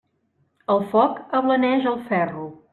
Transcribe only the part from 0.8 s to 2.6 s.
foc ablaneix el ferro.